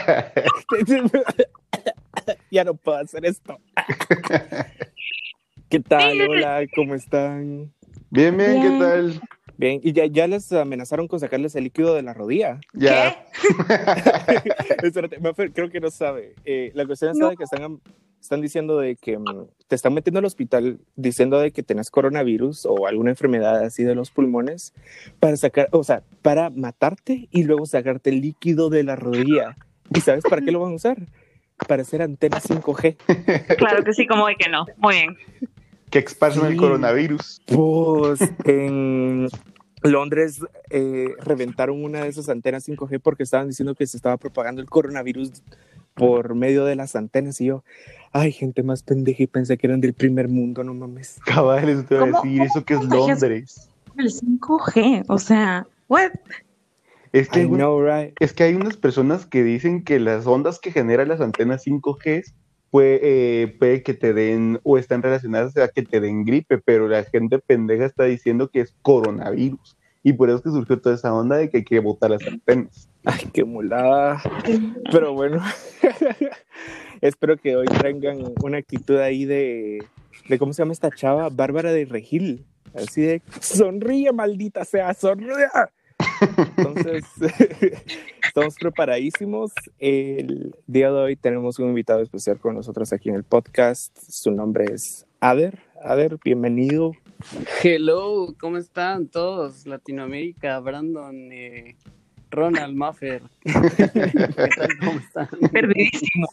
[2.50, 3.58] ya no puedo hacer esto.
[5.68, 6.20] ¿Qué tal?
[6.20, 7.72] Hola, ¿cómo están?
[8.10, 9.20] Bien, bien, ¿qué tal?
[9.60, 12.58] Bien, y ya, ya les amenazaron con sacarles el líquido de la rodilla.
[12.72, 13.26] Ya.
[14.82, 16.34] Espérate, Mafer, creo que no sabe.
[16.46, 17.78] Eh, la cuestión es de que están,
[18.20, 22.64] están diciendo de que mm, te están metiendo al hospital diciendo de que tenés coronavirus
[22.64, 24.72] o alguna enfermedad así de los pulmones
[25.20, 29.58] para sacar, o sea, para matarte y luego sacarte el líquido de la rodilla.
[29.94, 30.96] ¿Y sabes para qué lo van a usar?
[31.68, 32.96] Para hacer antenas 5G.
[33.58, 34.64] Claro que sí, como de que no.
[34.78, 35.16] Muy bien.
[35.90, 37.42] Que expandan el coronavirus.
[37.46, 39.28] Pues en
[39.82, 40.40] Londres
[40.70, 44.68] eh, reventaron una de esas antenas 5G porque estaban diciendo que se estaba propagando el
[44.70, 45.42] coronavirus
[45.94, 47.64] por medio de las antenas y yo,
[48.12, 51.18] ay, gente más pendeja y pensé que eran del primer mundo, no mames.
[51.26, 52.84] Cabales, te voy a ¿Cómo- decir, eso que es?
[52.84, 53.68] Londres.
[53.98, 56.12] El 5G, o sea, what?
[57.12, 58.14] Es que, know, right?
[58.20, 62.22] es que hay unas personas que dicen que las ondas que generan las antenas 5G
[62.70, 66.88] puede, eh, puede que te den o están relacionadas a que te den gripe, pero
[66.88, 69.76] la gente pendeja está diciendo que es coronavirus.
[70.02, 72.26] Y por eso es que surgió toda esa onda de que hay que botar las
[72.26, 72.88] antenas.
[73.04, 74.22] Ay, qué mulada.
[74.90, 75.42] Pero bueno,
[77.00, 79.84] espero que hoy traigan una actitud ahí de,
[80.28, 81.28] de, ¿cómo se llama esta chava?
[81.28, 82.46] Bárbara de Regil.
[82.72, 85.48] Así de, sonríe, maldita sea, sonríe.
[86.20, 87.04] Entonces,
[88.24, 89.52] estamos preparadísimos.
[89.78, 93.96] El día de hoy tenemos un invitado especial con nosotros aquí en el podcast.
[93.98, 95.58] Su nombre es Ader.
[95.82, 96.92] Ader, bienvenido.
[97.62, 99.66] Hello, ¿cómo están todos?
[99.66, 101.76] Latinoamérica, Brandon, eh,
[102.30, 103.22] Ronald, Maffer.
[103.42, 104.68] ¿Qué tal?
[104.78, 105.28] ¿Cómo están?
[105.52, 106.28] Perdidísimo.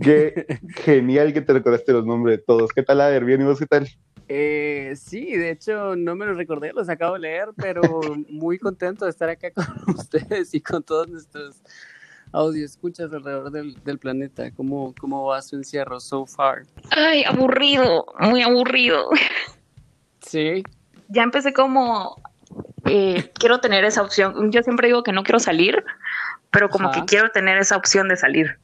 [0.00, 2.70] Qué genial que te recordaste los nombres de todos.
[2.72, 3.24] ¿Qué tal, Ader?
[3.24, 3.88] ¿Bien y vos qué tal?
[4.28, 9.04] Eh, sí, de hecho no me los recordé, los acabo de leer, pero muy contento
[9.04, 11.60] de estar acá con ustedes y con todos nuestros
[12.32, 14.52] audio escuchas alrededor del, del planeta.
[14.52, 16.62] ¿Cómo, ¿Cómo va su encierro so far?
[16.90, 19.10] Ay, aburrido, muy aburrido.
[20.20, 20.62] Sí,
[21.08, 22.22] Ya empecé como,
[22.84, 24.52] eh, quiero tener esa opción.
[24.52, 25.82] Yo siempre digo que no quiero salir,
[26.52, 27.00] pero como Ajá.
[27.00, 28.58] que quiero tener esa opción de salir.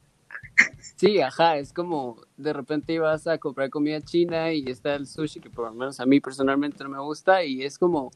[0.96, 5.40] Sí, ajá, es como de repente ibas a comprar comida china y está el sushi
[5.40, 8.10] que por lo menos a mí personalmente no me gusta y es como,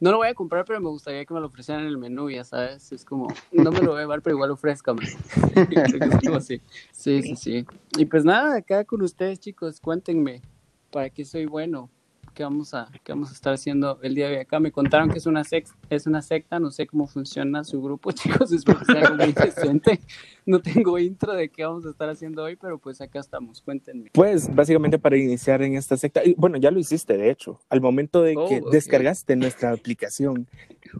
[0.00, 2.28] no lo voy a comprar pero me gustaría que me lo ofrecieran en el menú,
[2.28, 5.00] ya sabes, es como, no me lo voy a llevar pero igual ofrézcame.
[6.36, 6.60] Así.
[6.92, 7.66] Sí, sí, sí.
[7.96, 10.42] Y pues nada, acá con ustedes chicos, cuéntenme,
[10.90, 11.88] ¿para qué soy bueno?
[12.36, 14.60] ¿Qué vamos a, qué vamos a estar haciendo el día de hoy acá?
[14.60, 18.12] Me contaron que es una, sex, es una secta, no sé cómo funciona su grupo,
[18.12, 20.00] chicos, espero que sea algo muy decente.
[20.44, 24.10] No tengo intro de qué vamos a estar haciendo hoy, pero pues acá estamos, cuéntenme.
[24.12, 27.80] Pues básicamente para iniciar en esta secta, y bueno, ya lo hiciste de hecho, al
[27.80, 30.46] momento de que Oh, descargaste nuestra aplicación,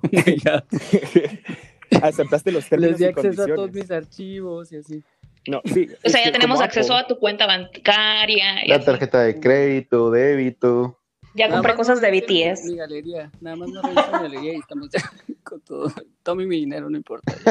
[2.03, 5.05] aceptaste los términos Les di y acceso a todos mis archivos y así.
[5.49, 8.65] No, sí, O sea, ya que tenemos acceso Apple, a tu cuenta bancaria.
[8.65, 8.87] y La así.
[8.87, 10.99] tarjeta de crédito, débito.
[11.37, 12.65] Ya Nada compré cosas de BTS.
[12.65, 15.01] Mi galería, nada más no mi galería y estamos ya
[15.45, 15.93] con todo.
[16.23, 17.33] Tomen mi dinero, no importa.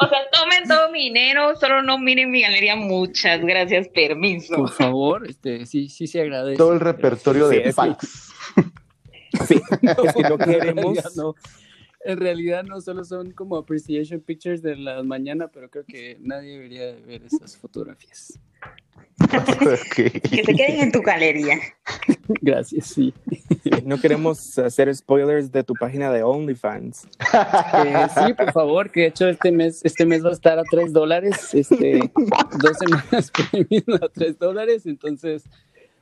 [0.00, 2.76] O sea, tomen todo mi dinero, solo no miren mi galería.
[2.76, 4.56] Muchas gracias, permiso.
[4.56, 6.56] Por favor, este, sí, sí se agradece.
[6.56, 7.72] Todo el repertorio Sí, de.
[9.46, 11.16] Sí, es que no En realidad queremos.
[11.16, 11.34] no.
[12.04, 16.52] En realidad no solo son como appreciation pictures de la mañana, pero creo que nadie
[16.52, 18.38] debería de ver esas fotografías.
[19.94, 20.10] Que
[20.44, 21.58] se queden en tu galería.
[22.40, 23.12] Gracias, sí.
[23.84, 27.08] No queremos hacer spoilers de tu página de OnlyFans.
[27.84, 30.62] Eh, sí, por favor, que de hecho este mes, este mes va a estar a
[30.62, 35.44] 3 dólares, este, dos semanas premium a 3 dólares, entonces,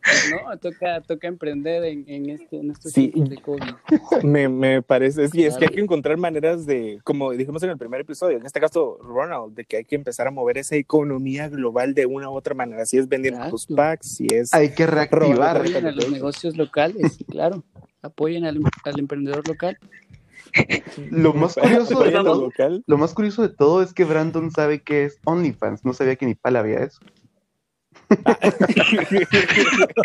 [0.50, 3.08] no, toca, toca emprender en, en, este, en estos Sí.
[3.08, 3.62] tiempos de COVID.
[4.24, 5.74] Me, me parece, sí, es que hay Claro.
[5.74, 9.64] que encontrar maneras de, como dijimos en el primer episodio, en este caso, Ronald, de
[9.64, 12.86] que hay que empezar a mover esa economía global de una u otra manera.
[12.86, 13.56] Si es vendiendo Exacto.
[13.56, 15.56] tus packs, si es Hay que reactivar.
[15.58, 17.64] Apoyen a los negocios locales, claro,
[18.02, 19.78] apoyen al, al emprendedor local.
[21.10, 22.50] Lo más curioso de todo,
[22.86, 25.84] lo más curioso de todo es que Brandon sabe que es OnlyFans.
[25.84, 26.98] No sabía que ni pala había eso.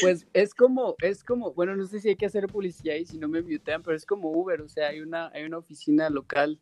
[0.00, 3.18] Pues es como, es como, bueno, no sé si hay que hacer publicidad y si
[3.18, 6.58] no me mutean, pero es como Uber, o sea, hay una, hay una oficina local.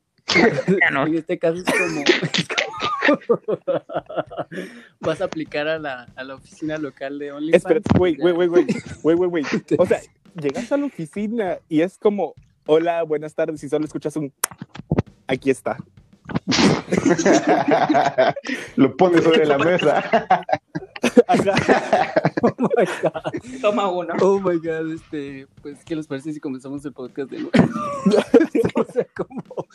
[0.93, 1.07] No.
[1.07, 2.61] En este caso es como, es como-
[5.01, 7.65] vas a aplicar a la, a la oficina local de OnlyFans.
[7.65, 8.67] Espera, güey, güey, güey, güey,
[9.03, 9.45] güey, güey, güey.
[9.79, 10.01] O sea,
[10.41, 12.35] llegas a la oficina y es como,
[12.67, 14.33] hola, buenas tardes, y solo escuchas un,
[15.27, 15.79] aquí está.
[18.77, 20.45] Lo pone sobre la mesa.
[22.43, 23.61] Oh my God.
[23.61, 24.15] Toma uno.
[24.21, 27.53] Oh my god, este, pues, ¿qué les parece si comenzamos el podcast de nuevo?
[28.75, 29.67] o sea, como,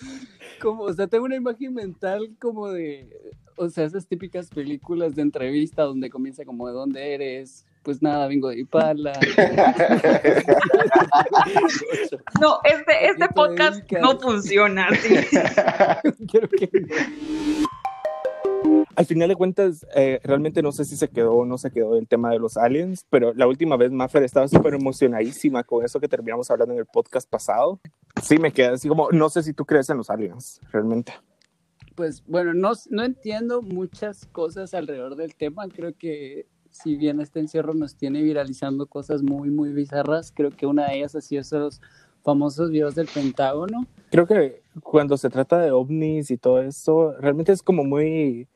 [0.61, 5.21] como, o sea, tengo una imagen mental como de, o sea, esas típicas películas de
[5.21, 9.13] entrevista donde comienza como de dónde eres, pues nada, vengo de Ipala.
[12.41, 14.89] no, este, este podcast no funciona.
[15.01, 15.15] ¿sí?
[16.27, 16.67] Quiero que
[18.95, 21.95] al final de cuentas, eh, realmente no sé si se quedó o no se quedó
[21.95, 25.99] el tema de los aliens, pero la última vez Maffer estaba súper emocionadísima con eso
[25.99, 27.79] que terminamos hablando en el podcast pasado.
[28.23, 31.13] Sí, me quedé así como, no sé si tú crees en los aliens, realmente.
[31.93, 35.67] Pues bueno, no, no entiendo muchas cosas alrededor del tema.
[35.69, 36.47] Creo que
[36.83, 40.97] si bien este encierro nos tiene viralizando cosas muy, muy bizarras, creo que una de
[40.97, 41.81] ellas ha sido esos
[42.23, 43.85] famosos videos del Pentágono.
[44.11, 48.47] Creo que cuando se trata de ovnis y todo eso, realmente es como muy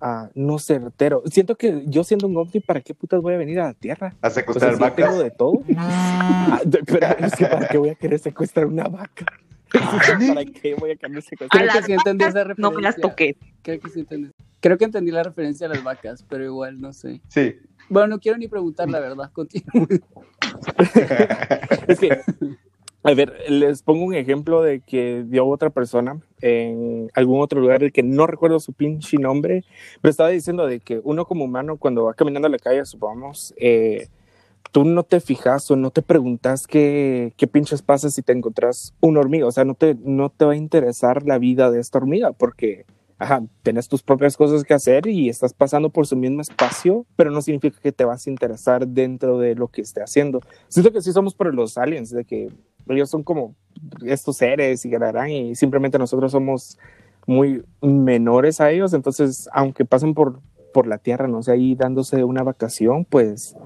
[0.00, 1.22] uh, no certero.
[1.26, 4.14] Siento que yo siendo un ovni, ¿para qué putas voy a venir a la Tierra?
[4.20, 5.08] A secuestrar vacas.
[5.08, 5.62] tengo de todo.
[5.76, 9.26] Ah, pero es que ¿para qué voy a querer secuestrar una vaca?
[10.34, 11.68] ¿Para qué voy a querer secuestrar?
[11.68, 12.62] Creo que sí entendí esa referencia.
[12.62, 13.36] No me las toqué.
[13.62, 14.30] Creo que sí entendí.
[14.60, 17.20] Creo que entendí la referencia a las vacas, pero igual no sé.
[17.28, 17.56] Sí.
[17.88, 20.00] Bueno, no quiero ni preguntar la verdad, continúe.
[21.88, 22.18] es que
[23.06, 27.80] a ver, les pongo un ejemplo de que dio otra persona en algún otro lugar
[27.80, 29.62] del que no recuerdo su pinche nombre,
[30.00, 33.52] pero estaba diciendo de que uno como humano cuando va caminando a la calle, supongamos,
[33.58, 34.08] eh,
[34.72, 38.94] tú no te fijas o no te preguntas qué, qué pinches pasa si te encontrás
[39.00, 41.98] una hormiga, o sea, no te, no te va a interesar la vida de esta
[41.98, 42.86] hormiga porque
[43.18, 47.30] ajá, tienes tus propias cosas que hacer y estás pasando por su mismo espacio, pero
[47.30, 50.40] no significa que te vas a interesar dentro de lo que esté haciendo.
[50.68, 52.50] Siento que sí somos por los aliens, de que
[52.88, 53.54] ellos son como
[54.04, 56.78] estos seres y ganarán y simplemente nosotros somos
[57.26, 60.40] muy menores a ellos, entonces aunque pasen por,
[60.72, 63.56] por la tierra, no sé, ahí dándose una vacación, pues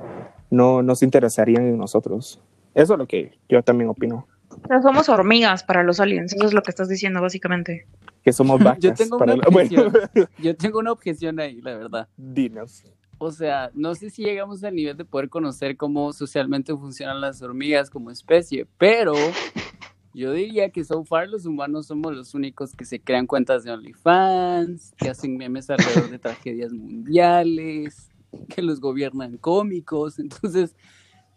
[0.50, 2.40] no nos interesarían en nosotros.
[2.74, 4.26] Eso es lo que yo también opino.
[4.66, 7.86] Pero somos hormigas para los aliens, eso es lo que estás diciendo básicamente.
[8.22, 8.82] Que somos vacas.
[8.82, 9.92] yo, tengo una objeción.
[10.38, 12.08] yo tengo una objeción ahí, la verdad.
[12.16, 12.84] Dinos
[13.18, 17.42] o sea, no sé si llegamos al nivel de poder conocer cómo socialmente funcionan las
[17.42, 19.14] hormigas como especie, pero
[20.14, 23.72] yo diría que so far los humanos somos los únicos que se crean cuentas de
[23.72, 28.08] OnlyFans, que hacen memes alrededor de tragedias mundiales,
[28.48, 30.74] que los gobiernan cómicos, entonces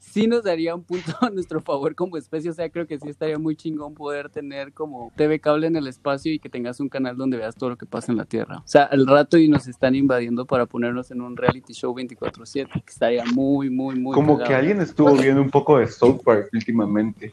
[0.02, 2.50] sí nos daría un punto a nuestro favor como especie.
[2.50, 5.88] O sea, creo que sí estaría muy chingón poder tener como TV cable en el
[5.88, 8.58] espacio y que tengas un canal donde veas todo lo que pasa en la Tierra.
[8.58, 12.84] O sea, al rato y nos están invadiendo para ponernos en un reality show 24/7,
[12.84, 14.14] que estaría muy, muy, muy...
[14.14, 17.32] Como que alguien estuvo viendo un poco de South Park últimamente.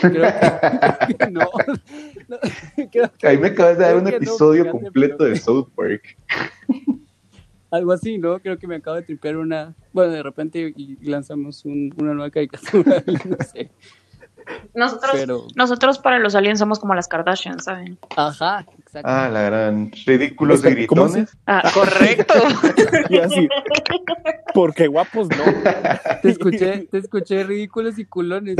[0.00, 0.32] Creo
[1.08, 1.50] que, no.
[3.22, 6.16] Ahí me acabas de dar un episodio completo de South Park.
[7.70, 8.38] Algo así, ¿no?
[8.38, 9.74] Creo que me acabo de tripear una.
[9.92, 13.70] Bueno, de repente y lanzamos un, una nueva caricatura, no sé.
[14.74, 17.98] Nosotros, nosotros para los aliens somos como las Kardashian, ¿saben?
[18.16, 19.08] Ajá, exacto.
[19.10, 19.90] Ah, la gran.
[20.06, 21.36] Ridículos y gritones.
[21.46, 22.34] Ah, correcto.
[23.10, 23.48] y así.
[24.54, 25.44] Porque guapos no.
[26.22, 28.56] Te escuché, te escuché ridículos y culones.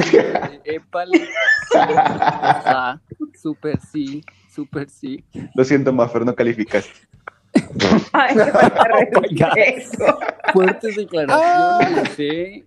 [0.65, 1.29] Épale.
[1.75, 3.01] Ajá,
[3.41, 5.25] súper sí, súper sí.
[5.55, 7.09] Lo siento, Maffer, no calificaste.
[8.13, 10.19] Ay, oh
[10.53, 12.65] Fuertes declaraciones, sí.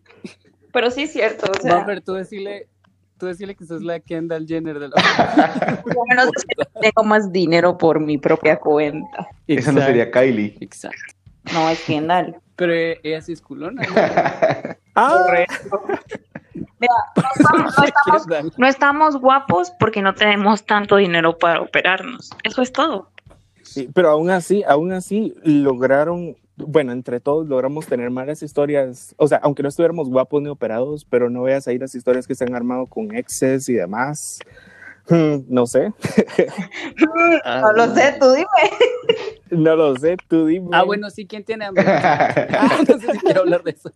[0.71, 1.51] Pero sí es cierto.
[1.51, 1.85] O sea...
[2.03, 2.67] tú decirle,
[3.17, 4.95] tú decirle que sos la Kendall Jenner de la.
[5.83, 6.31] bueno,
[6.81, 9.27] tengo más dinero por mi propia cuenta.
[9.47, 10.57] Esa no sería Kylie.
[10.59, 11.13] Exacto.
[11.53, 12.37] No, es Kendall.
[12.55, 13.81] Pero ella sí es culona.
[14.95, 15.25] ah.
[16.79, 22.31] Mira, no estamos, no estamos guapos porque no tenemos tanto dinero para operarnos.
[22.43, 23.11] Eso es todo.
[23.71, 29.29] Sí, pero aún así, aún así lograron, bueno, entre todos logramos tener malas historias, o
[29.29, 32.43] sea, aunque no estuviéramos guapos ni operados, pero no veas ahí las historias que se
[32.43, 34.39] han armado con exes y demás.
[35.07, 35.93] Hmm, no sé.
[37.45, 38.47] no lo sé, tú dime.
[39.51, 40.69] No lo sé, tú dime.
[40.71, 41.83] Ah, bueno, sí, ¿quién tiene hambre?
[41.85, 43.91] Ah, no sé si quiero hablar de eso.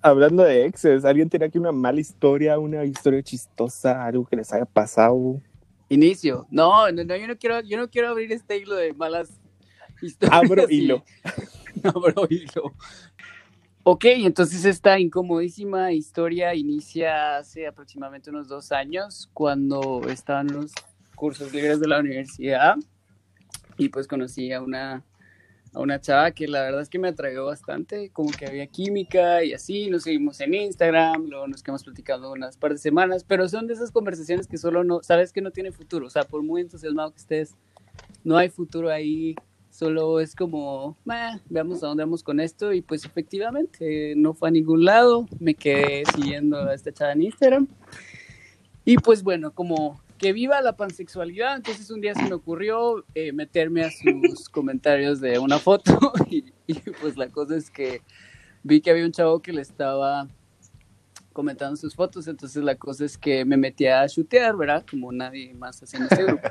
[0.00, 4.52] Hablando de exes, ¿alguien tiene aquí una mala historia, una historia chistosa, algo que les
[4.52, 5.40] haya pasado?
[5.94, 6.46] Inicio.
[6.50, 9.40] No, no, yo no quiero, yo no quiero abrir este hilo de malas
[10.02, 10.42] historias.
[10.44, 11.04] Abro hilo.
[11.84, 12.74] Abro hilo.
[13.84, 20.72] Ok, entonces esta incomodísima historia inicia hace aproximadamente unos dos años, cuando estaban los
[21.14, 22.76] cursos libres de la universidad
[23.76, 25.04] y pues conocí a una
[25.74, 29.42] a una chava que la verdad es que me atrajo bastante, como que había química
[29.42, 33.48] y así, nos seguimos en Instagram, luego nos quedamos platicando unas par de semanas, pero
[33.48, 36.42] son de esas conversaciones que solo no, sabes que no tiene futuro, o sea, por
[36.42, 37.56] muy entusiasmado que estés,
[38.22, 39.34] no hay futuro ahí,
[39.68, 40.96] solo es como,
[41.50, 45.54] veamos a dónde vamos con esto y pues efectivamente no fue a ningún lado, me
[45.54, 47.66] quedé siguiendo a esta chava en Instagram.
[48.84, 51.56] Y pues bueno, como que viva la pansexualidad.
[51.56, 55.98] Entonces un día se me ocurrió eh, meterme a sus comentarios de una foto
[56.30, 58.00] y, y, pues la cosa es que
[58.62, 60.28] vi que había un chavo que le estaba
[61.32, 64.86] comentando sus fotos, entonces la cosa es que me metí a chutear, ¿verdad?
[64.88, 66.48] Como nadie más haciendo ese grupo.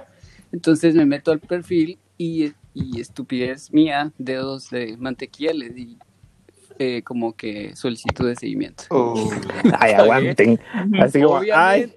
[0.52, 5.98] Entonces me meto al perfil y, y estupidez mía, dedos de mantequilla, le di
[6.80, 8.84] eh, como que solicitud de seguimiento.
[8.90, 9.32] Oh,
[9.80, 10.60] Ay, aguanten.
[11.00, 11.92] Así como, ay,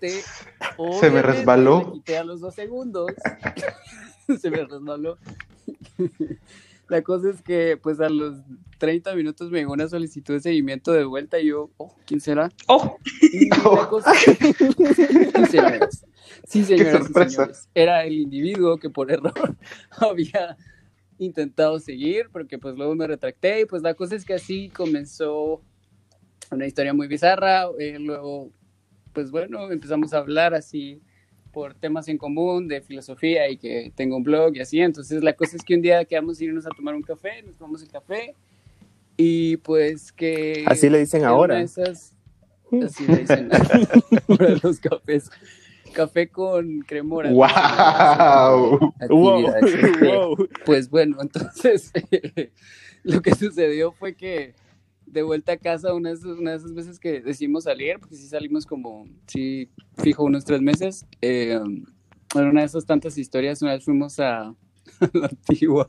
[0.77, 1.83] Obviamente, se me resbaló.
[1.87, 3.11] le quité a los dos segundos.
[4.41, 5.19] se me resbaló.
[6.89, 8.37] La cosa es que, pues, a los
[8.79, 12.49] 30 minutos me llegó una solicitud de seguimiento de vuelta y yo, oh, ¿quién será?
[12.69, 12.97] Oh,
[13.33, 16.07] Y la cosa- sí, señores.
[16.47, 17.31] Sí, señoras y sorpresa.
[17.31, 17.69] señores.
[17.75, 19.57] Era el individuo que por error
[19.91, 20.57] había
[21.19, 25.63] intentado seguir, porque pues luego me retracté y pues la cosa es que así comenzó
[26.53, 27.65] una historia muy bizarra.
[27.81, 28.51] eh, luego,
[29.17, 31.01] pues bueno, empezamos a hablar así
[31.51, 34.79] por temas en común de filosofía y que tengo un blog y así.
[34.83, 37.83] Entonces la cosa es que un día quedamos irnos a tomar un café, nos tomamos
[37.83, 38.35] el café
[39.17, 40.65] y pues que...
[40.67, 41.63] así le dicen ahora.
[41.63, 42.13] esas-
[42.85, 43.49] así le dicen
[44.29, 45.31] ahora los cafés.
[45.95, 47.31] Café con cremora.
[47.31, 48.93] ¡Wow!
[49.09, 50.49] Wow, este, wow.
[50.67, 51.91] Pues bueno, entonces
[53.03, 54.53] lo que sucedió fue que
[55.07, 58.17] de vuelta a casa, una de, esas, una de esas veces que decidimos salir, porque
[58.17, 61.59] sí salimos como, sí, fijo unos tres meses, eh,
[62.35, 64.55] una de esas tantas historias, una vez fuimos a,
[65.13, 65.87] la antigua.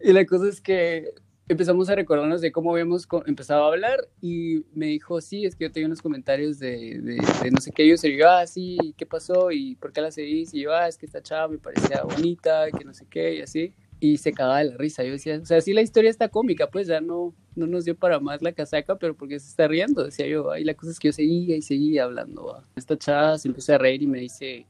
[0.00, 1.12] Y la cosa es que
[1.48, 5.64] empezamos a recordarnos de cómo habíamos empezado a hablar y me dijo, sí, es que
[5.64, 8.94] yo tenía unos comentarios de, de, de no sé qué, yo se yo, ah, sí,
[8.96, 9.50] ¿qué pasó?
[9.50, 10.54] ¿Y por qué la seguís?
[10.54, 13.42] Y yo, ah, es que esta chava me parecía bonita, que no sé qué, y
[13.42, 13.74] así.
[14.04, 15.04] Y se cagaba de la risa.
[15.04, 17.96] Yo decía, o sea, sí la historia está cómica, pues ya no, no nos dio
[17.96, 20.56] para más la casaca, pero porque se está riendo, decía yo.
[20.56, 22.46] Y la cosa es que yo seguía y seguía hablando.
[22.46, 22.64] ¿va?
[22.74, 24.66] Esta chava se empieza a reír y me dice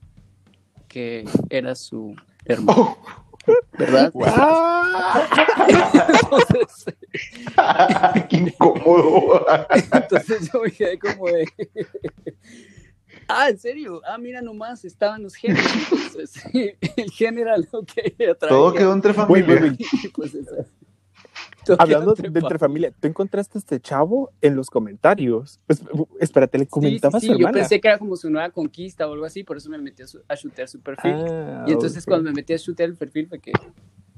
[0.87, 2.99] que era su hermano,
[3.47, 4.13] Oh, ¿verdad?
[6.09, 6.85] Entonces,
[8.29, 9.47] ¡Qué incómodo!
[9.93, 11.49] Entonces yo me quedé como de.
[13.29, 14.01] Ah, ¿en serio?
[14.07, 15.35] Ah, mira nomás, estaban los.
[15.43, 18.37] Entonces, el gen era lo que atraía.
[18.37, 19.77] Todo quedó entre familia.
[20.15, 20.57] pues eso.
[21.79, 25.61] Hablando de entre familia, ¿tú encontraste a este chavo en los comentarios?
[25.67, 25.81] Pues,
[26.19, 27.53] espérate, le Sí, sí, comentaba sí, a su yo hermana.
[27.61, 30.07] pensé que era como su nueva conquista o algo así, por eso me metí a,
[30.09, 30.51] su- a su
[30.81, 31.15] perfil.
[31.15, 33.53] Ah, y entonces cuando me metí a chutear el perfil fue que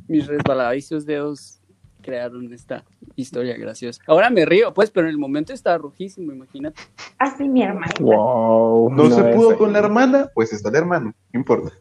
[0.09, 1.61] mis resbaladizos dedos
[2.05, 2.85] crearon esta
[3.17, 4.03] historia graciosa.
[4.07, 6.81] Ahora me río, pues, pero en el momento estaba rojísimo, imagínate.
[7.19, 7.93] así mi hermana.
[7.99, 8.91] Wow.
[8.93, 11.73] No, se pudo con la hermana, pues está el hermano, no importa.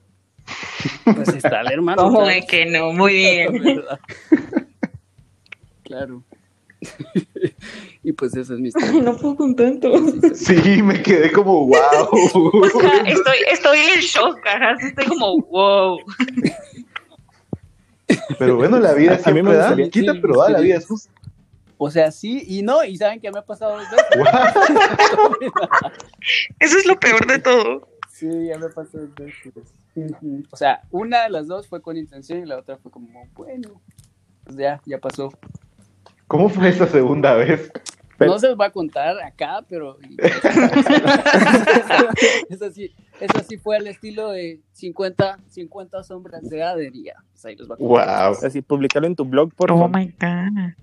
[1.03, 2.01] Pues está el hermano.
[2.01, 2.33] ¿Cómo claro.
[2.33, 2.93] de que no?
[2.93, 3.83] Muy bien.
[5.83, 6.23] Claro.
[8.03, 9.01] y pues esa es mi historia.
[9.01, 9.91] No puedo con tanto.
[10.33, 11.77] Sí, me quedé como wow.
[12.11, 15.99] O sea, estoy, estoy en shock, ajá, estoy como, wow.
[18.39, 21.11] Pero bueno, la vida siempre me da, quita, sí, pero da, la vida es justa.
[21.77, 24.05] O sea, sí y no, y saben que me ha pasado dos veces.
[26.59, 27.89] Eso es lo peor de todo.
[28.09, 29.73] Sí, ya me pasó dos veces.
[30.51, 33.81] O sea, una de las dos fue con intención y la otra fue como, bueno,
[34.43, 35.31] pues ya, ya pasó.
[36.27, 37.71] ¿Cómo fue esa segunda vez?
[38.23, 39.97] Pero- no se los voy a contar acá, pero
[42.49, 47.15] eso sí, eso sí fue al estilo de 50, 50 sombras de Adería.
[47.31, 48.29] Pues ahí los voy a contar.
[48.31, 48.37] Wow.
[48.47, 49.95] Así, publicarlo en tu blog, por Oh favor.
[49.97, 50.73] my god.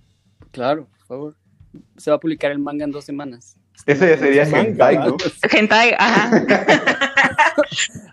[0.50, 1.36] Claro, por favor.
[1.96, 3.56] Se va a publicar el manga en dos semanas.
[3.86, 5.16] Ese ya sería hentai, ¿no?
[5.52, 6.44] Hentai, ajá.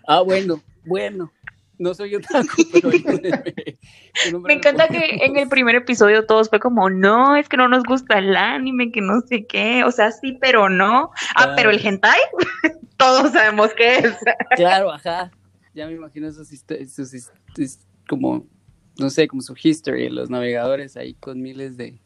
[0.06, 1.30] Ah, bueno, bueno.
[1.78, 3.54] No soy otaku, pero ayúdenme.
[4.42, 7.84] Me encanta que en el primer episodio todos fue como, no, es que no nos
[7.84, 9.84] gusta el anime, que no sé qué.
[9.84, 11.10] O sea, sí, pero no.
[11.36, 11.52] Ah, Ah.
[11.56, 12.18] pero el hentai,
[12.96, 14.16] todos sabemos qué es.
[14.56, 15.30] Claro, ajá.
[15.74, 18.44] Ya me imagino sus his- his- como,
[18.98, 22.00] no sé, como su history, los navegadores ahí con miles de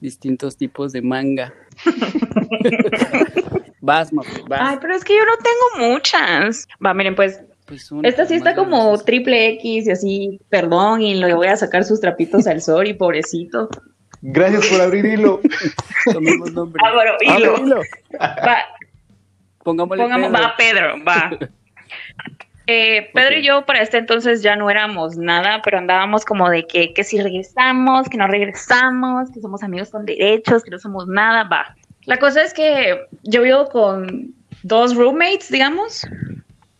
[0.00, 1.54] distintos tipos de manga.
[3.80, 4.60] vas, Mafe, vas.
[4.62, 6.66] Ay, pero es que yo no tengo muchas.
[6.84, 11.14] Va, miren, pues, Pues una esta sí está como triple X y así, perdón, y
[11.14, 13.68] le voy a sacar sus trapitos al sol y pobrecito.
[14.20, 15.40] Gracias por abrir hilo.
[16.12, 16.82] Tomemos nombre.
[16.84, 17.58] Ah, bueno, hilo.
[17.58, 17.80] hilo.
[18.20, 18.58] Va,
[19.64, 20.42] Pongámosle Pongamos, Pedro.
[20.42, 21.38] va Pedro, va.
[22.66, 26.66] Eh, Pedro y yo para este entonces ya no éramos nada, pero andábamos como de
[26.66, 31.06] que, que si regresamos, que no regresamos, que somos amigos con derechos, que no somos
[31.06, 31.76] nada, va.
[32.06, 36.06] La cosa es que yo vivo con dos roommates, digamos,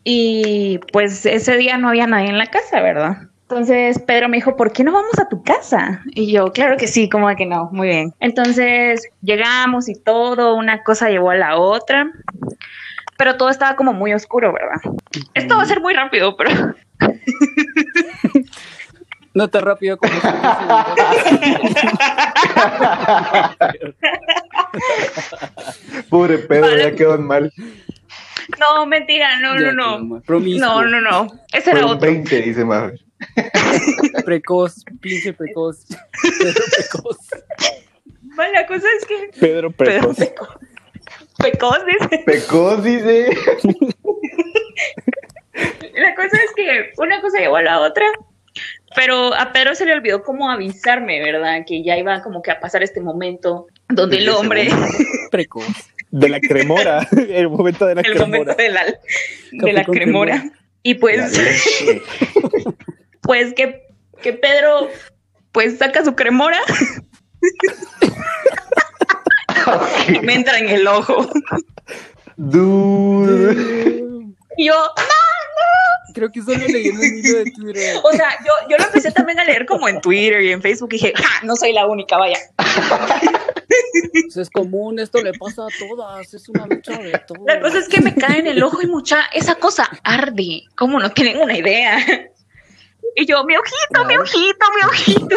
[0.04, 3.18] y pues ese día no había nadie en la casa, ¿verdad?
[3.48, 6.02] Entonces Pedro me dijo, ¿por qué no vamos a tu casa?
[6.06, 8.12] Y yo, claro que sí, como de que no, muy bien.
[8.20, 12.10] Entonces llegamos y todo, una cosa llevó a la otra.
[13.16, 14.80] pero todo estaba como muy oscuro, ¿verdad?
[15.34, 16.50] Esto va a ser muy rápido, pero
[19.34, 20.20] No tan rápido como si
[26.08, 26.82] Pobre Pedro, Vale.
[26.82, 27.52] ya quedó mal.
[28.60, 30.22] No, mentira, no, no, no.
[30.60, 31.26] No, no, no.
[31.52, 31.98] Ese era otro.
[32.08, 33.00] 20, dice Mabel.
[34.24, 35.84] Precoz, pinche precoz.
[36.22, 37.18] Pedro precoz.
[38.36, 40.18] Bueno, la cosa es que Pedro Pedro Precoz.
[40.18, 40.58] Peco-
[41.38, 42.22] Pecos dice.
[42.26, 43.36] Pecos, dice.
[45.94, 48.06] La cosa es que una cosa llevó a la otra,
[48.96, 51.64] pero a Pedro se le olvidó como avisarme, ¿verdad?
[51.66, 54.68] Que ya iba como que a pasar este momento donde el hombre,
[55.30, 55.64] Precoz.
[56.16, 57.08] De la cremora.
[57.28, 58.28] El momento de la el cremora.
[58.28, 59.84] momento de la, de cremora.
[59.84, 60.44] cremora.
[60.84, 61.32] Y pues,
[63.22, 63.82] pues que,
[64.22, 64.90] que Pedro
[65.50, 66.60] pues saca su cremora
[70.08, 71.28] y me entra en el ojo.
[72.36, 73.56] Dude.
[74.56, 74.74] Y yo,
[76.14, 77.96] Creo que solo leí en un hilo de Twitter.
[78.04, 80.90] o sea, yo, yo lo empecé también a leer como en Twitter y en Facebook
[80.92, 82.38] y dije, ja, no soy la única, vaya.
[84.12, 87.42] Pues es común, esto le pasa a todas, es una lucha de todos.
[87.46, 90.98] La cosa es que me cae en el ojo y mucha, esa cosa arde, como
[91.00, 91.98] no tienen una idea.
[93.16, 94.22] Y yo, mi ojito, mi Claro.
[94.22, 95.36] ojito, mi ojito.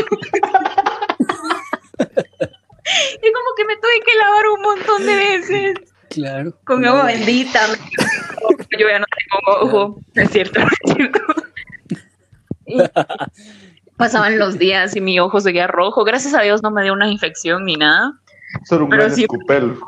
[3.21, 5.75] Y como que me tuve que lavar un montón de veces
[6.09, 6.57] Claro.
[6.65, 7.67] con agua bendita.
[8.79, 11.19] Yo ya no tengo ojo, es cierto, es cierto.
[13.76, 16.03] Y pasaban los días y mi ojo seguía rojo.
[16.03, 18.13] Gracias a Dios no me dio una infección ni nada.
[18.65, 19.77] Solo un gran sí- escupelo.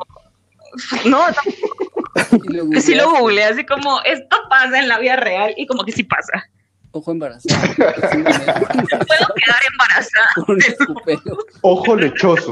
[1.03, 5.83] No, no sí lo googleé así como, esto pasa en la vida real y como
[5.83, 6.47] que sí pasa.
[6.91, 7.73] Ojo embarazado.
[7.75, 8.53] próximamente,
[8.85, 10.27] Puedo quedar embarazada.
[10.35, 11.37] Con un escupelo.
[11.61, 12.51] Ojo lechoso.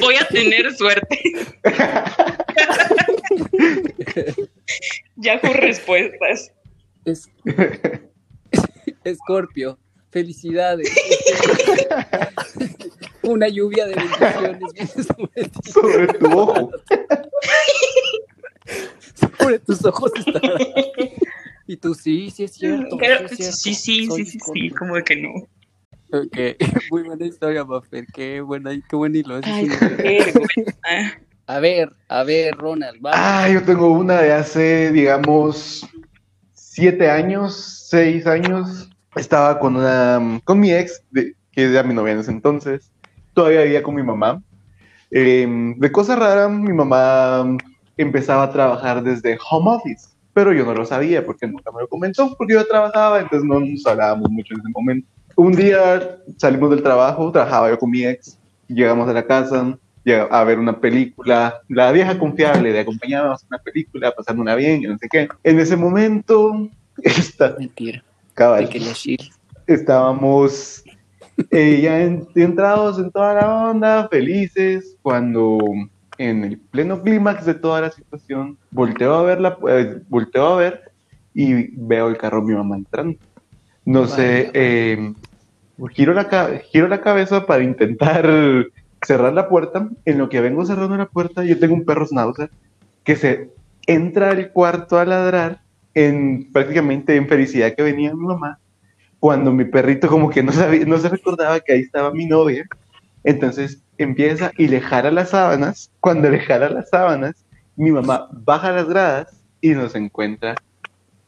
[0.00, 1.20] Voy a tener suerte.
[5.16, 6.52] Yahoo respuestas.
[7.04, 7.30] Es...
[9.04, 9.78] Escorpio,
[10.10, 10.90] felicidades.
[13.22, 15.06] Una lluvia de bendiciones
[15.72, 16.70] sobre tu ojo.
[19.38, 20.54] Sobre tus ojos estará.
[21.66, 22.96] Y tú, sí, sí es cierto.
[22.98, 25.30] Pero- sí, es sí, cierto, sí, soy sí, sí, sí, como de que no.
[26.12, 26.36] Ok,
[26.90, 28.04] muy buena historia, Maffer.
[28.12, 29.40] Qué buena, qué buen hilo.
[29.44, 30.32] Ay, qué.
[31.46, 33.10] A ver, a ver, Ronald, va.
[33.14, 35.86] Ah, yo tengo una de hace, digamos,
[36.52, 38.89] siete años, seis años.
[39.14, 42.90] Estaba con una, con mi ex, de- que era mi novia en ese entonces.
[43.34, 44.42] Todavía vivía con mi mamá.
[45.10, 45.46] Eh,
[45.76, 47.56] de cosa rara, mi mamá
[47.96, 51.88] empezaba a trabajar desde home office, pero yo no lo sabía porque nunca me lo
[51.88, 55.08] comentó, porque yo trabajaba, entonces no nos hablábamos mucho en ese momento.
[55.36, 59.76] Un día salimos del trabajo, trabajaba yo con mi ex, llegamos a la casa,
[60.30, 64.86] a ver una película, la vieja confiable de acompañarnos a una película, pasándola bien, y
[64.86, 65.28] no sé qué.
[65.42, 66.68] En ese momento,
[67.02, 68.02] está, Mentira,
[68.40, 68.70] cabal,
[69.66, 70.82] estábamos
[71.50, 75.58] eh, ya en- entrados en toda la onda, felices, cuando
[76.16, 80.56] en el pleno clímax de toda la situación, volteo a ver, la, eh, volteo a
[80.56, 80.80] ver
[81.34, 83.18] y veo el carro de mi mamá entrando.
[83.84, 84.50] No sé, Vaya.
[84.54, 85.12] eh,
[85.94, 88.26] giro, la, giro la cabeza para intentar
[89.02, 89.88] cerrar la puerta.
[90.06, 92.50] En lo que vengo cerrando la puerta, yo tengo un perro schnauzer
[93.04, 93.50] que se
[93.86, 95.60] entra al cuarto a ladrar
[95.94, 98.58] en prácticamente en felicidad que venía mi mamá
[99.20, 102.66] cuando mi perrito como que no sabía, no se recordaba que ahí estaba mi novia.
[103.22, 105.92] Entonces empieza y le jala las sábanas.
[106.00, 107.44] Cuando le jala las sábanas,
[107.76, 110.54] mi mamá baja las gradas y nos encuentra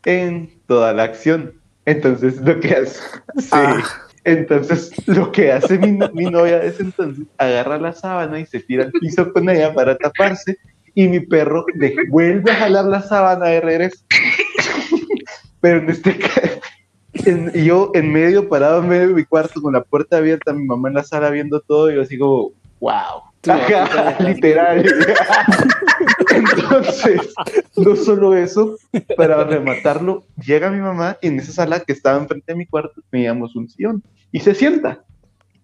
[0.06, 1.52] en toda la acción.
[1.84, 3.00] Entonces lo que hace,
[3.38, 3.48] sí.
[3.52, 3.82] Ah.
[4.24, 8.84] entonces lo que hace mi, mi novia ese entonces, agarra la sábana y se tira
[8.84, 10.56] al piso con ella para taparse
[10.94, 14.04] y mi perro le vuelve a jalar la sábana de regreso.
[15.62, 16.60] Pero en este caso,
[17.14, 20.66] en- yo en medio, parado en medio de mi cuarto con la puerta abierta, mi
[20.66, 23.22] mamá en la sala viendo todo, y yo así como, wow.
[23.48, 24.84] Ajá, literal.
[26.34, 27.34] Entonces,
[27.76, 28.76] no solo eso,
[29.16, 33.00] para rematarlo, llega mi mamá y en esa sala que estaba enfrente de mi cuarto
[33.10, 35.02] teníamos un sillón y se sienta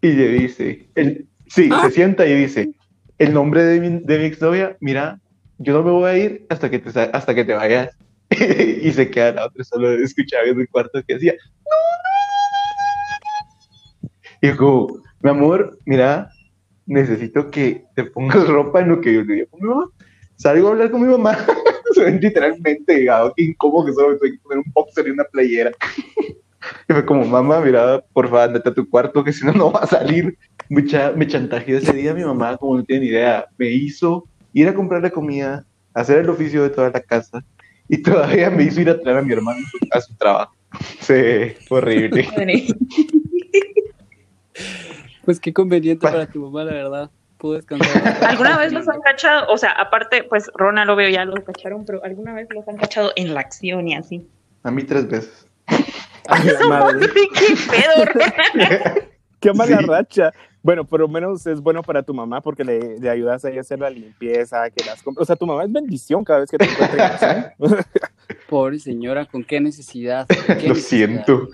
[0.00, 2.70] y le dice, el, sí, se sienta y dice,
[3.18, 5.20] el nombre de mi, de mi exnovia, mira,
[5.58, 7.96] yo no me voy a ir hasta que te, hasta que te vayas.
[8.82, 12.18] y se queda la otra solo escuchaba en el cuarto que decía, no, no,
[12.70, 14.10] no, no, no".
[14.40, 16.30] Y yo como, mi amor, mira,
[16.86, 19.86] necesito que te pongas ropa en lo que yo le digo mi mamá.
[20.36, 21.36] Salgo a hablar con mi mamá.
[22.20, 25.72] Literalmente, digamos, qué incómodo que solo me tengo que poner un boxer y una playera.
[26.88, 29.72] Y fue como, mamá, mira, por favor, andate a tu cuarto, que si no, no
[29.72, 30.38] va a salir.
[30.68, 33.46] Mucha, me chantajeó ese día mi mamá, como no tiene ni idea.
[33.56, 35.64] Me hizo ir a comprarle comida
[35.94, 37.42] hacer el oficio de toda la casa
[37.88, 40.54] y todavía me hizo ir a traer a mi hermano a su trabajo.
[41.00, 41.14] Sí,
[41.66, 42.28] fue horrible.
[45.24, 47.10] Pues qué conveniente Pa- para tu mamá, la verdad.
[47.36, 48.24] Pudo descansar.
[48.24, 49.46] ¿Alguna vez los han cachado?
[49.52, 52.76] O sea, aparte, pues Rona lo veo, ya los cacharon, pero ¿alguna vez los han
[52.78, 54.26] cachado en la acción y así?
[54.64, 55.46] A mí tres veces.
[56.28, 57.06] Ay, madre.
[57.14, 58.94] ¿Qué pedo, Rona?
[59.38, 59.84] Qué mala Sí.
[59.86, 60.32] racha.
[60.68, 63.56] Bueno, por lo menos es bueno para tu mamá porque le, le ayudas a ella
[63.56, 65.22] a hacer la limpieza, que las compras.
[65.22, 67.46] O sea, tu mamá es bendición cada vez que te encuentra en acción.
[68.50, 70.26] Pobre señora, ¿con qué necesidad?
[70.28, 71.08] ¿Con qué Lo necesidad?
[71.08, 71.48] siento.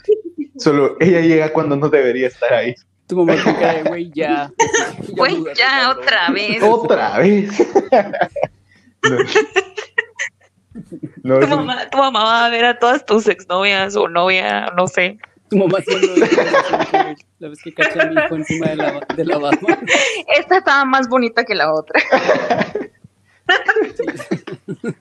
[0.56, 2.74] Solo ella llega cuando no debería estar ahí.
[3.06, 4.52] Tu mamá cara de güey, ya.
[5.10, 6.60] Güey, ya otra vez.
[6.60, 7.56] Otra vez.
[11.22, 11.38] No.
[11.38, 14.88] No, Tu mamá, tu mamá va a ver a todas tus exnovias o novia, no
[14.88, 15.18] sé.
[15.54, 16.08] Tu mamá haciendo
[17.38, 19.78] la vez que caché a mi hijo encima de la, de la barba.
[20.36, 22.00] Esta estaba más bonita que la otra.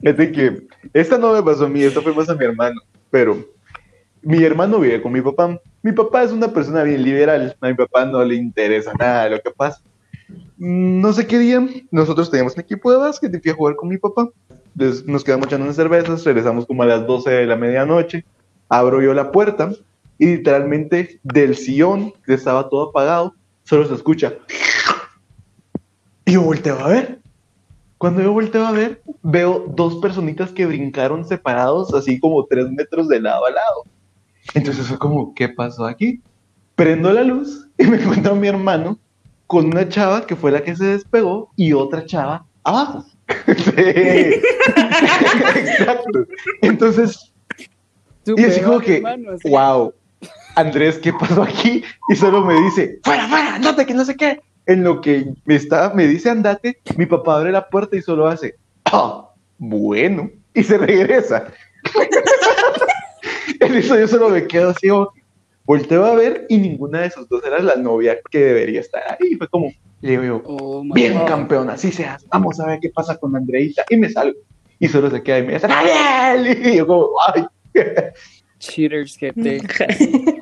[0.01, 3.37] Fíjate que esta no me pasó a mí, esta fue más a mi hermano, pero
[4.21, 5.59] mi hermano vive con mi papá.
[5.81, 9.29] Mi papá es una persona bien liberal, a mi papá no le interesa nada de
[9.31, 9.81] lo que pasa.
[10.57, 13.75] Mm, No sé qué día, nosotros teníamos un equipo de básquet y fui a jugar
[13.75, 14.29] con mi papá.
[14.75, 18.23] Des- nos quedamos echando unas cervezas, regresamos como a las 12 de la medianoche,
[18.69, 19.71] abro yo la puerta
[20.23, 24.33] y literalmente del sillón, que estaba todo apagado, solo se escucha.
[26.25, 27.19] Y yo volteo a ver.
[27.97, 33.09] Cuando yo volteo a ver, veo dos personitas que brincaron separados, así como tres metros
[33.09, 33.83] de lado a lado.
[34.53, 36.21] Entonces fue como, ¿qué pasó aquí?
[36.75, 38.97] Prendo la luz y me encuentro a mi hermano
[39.45, 43.05] con una chava que fue la que se despegó y otra chava abajo.
[45.57, 46.25] Exacto.
[46.61, 47.33] Entonces,
[48.25, 49.93] y así como que, hermano, wow,
[50.55, 51.83] Andrés, ¿qué pasó aquí?
[52.09, 54.39] Y solo me dice, fuera, fuera, andate, que no sé qué.
[54.65, 58.27] En lo que me, está, me dice andate, mi papá abre la puerta y solo
[58.27, 58.55] hace,
[58.85, 61.47] ah, bueno, y se regresa.
[63.59, 65.09] en eso yo solo me quedo así, como,
[65.65, 69.31] volteo a ver y ninguna de esos dos era la novia que debería estar ahí.
[69.31, 71.27] Y fue como, le digo yo, Oh, bien God.
[71.27, 73.83] campeón, así seas, vamos a ver qué pasa con Andreita.
[73.89, 74.37] Y me salgo.
[74.79, 76.57] Y solo se queda y me dice, ¡Daniel!
[76.73, 77.45] Y yo como, ay.
[78.67, 79.61] Cheaters, gente.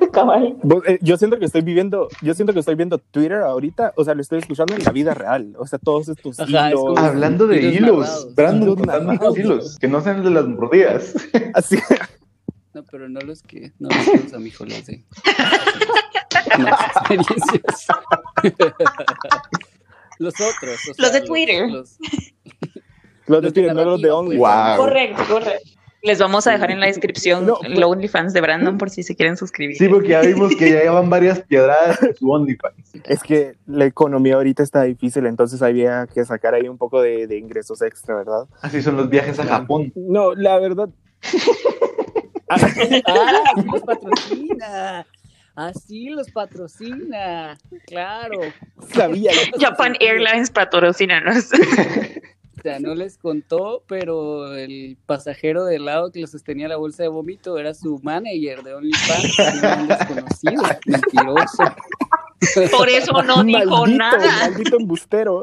[0.86, 4.14] Eh, Yo siento que estoy viviendo, yo siento que estoy viendo Twitter ahorita, o sea,
[4.14, 7.62] lo estoy escuchando en la vida real, o sea, todos estos Ajá, hilos, Hablando de
[7.62, 8.28] Hilos hilos.
[8.34, 9.34] Brandon, Hilos contando
[9.80, 11.14] que no sean de las mordidas.
[11.54, 11.78] así,
[12.74, 15.02] No, pero no los que, no los que usa mi hijo, los de
[20.18, 20.78] los otros.
[20.90, 21.70] o Los de Twitter.
[21.70, 21.96] los-
[23.26, 24.38] los de Twitter, no los de pues.
[24.38, 24.76] Wow.
[24.76, 25.70] Correcto, correcto.
[26.02, 29.14] Les vamos a dejar en la descripción No, el OnlyFans de Brandon por si se
[29.14, 29.76] quieren suscribir.
[29.76, 32.92] Sí, porque ya vimos que ya llevan varias piedradas en su OnlyFans.
[33.04, 37.28] Es que la economía ahorita está difícil, entonces había que sacar ahí un poco de,
[37.28, 38.46] de ingresos extra, ¿verdad?
[38.60, 39.92] Así son los viajes a Japón.
[39.94, 40.88] No, la verdad.
[42.48, 43.02] ¡Ah, sí
[43.64, 45.06] los patrocina!
[45.54, 48.40] Así los patrocina, claro.
[48.94, 49.32] Sabía.
[49.60, 51.50] Japan Airlines patrocínanos.
[52.62, 57.02] O sea, no les contó, pero el pasajero del lado que le sostenía la bolsa
[57.02, 59.36] de vómito era su manager de OnlyFans,
[59.80, 61.64] un desconocido, mentiroso.
[62.70, 64.48] Por eso no dijo maldito, nada.
[64.48, 65.42] maldito embustero.